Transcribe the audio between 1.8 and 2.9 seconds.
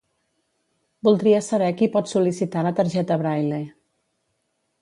qui pot sol·licitar la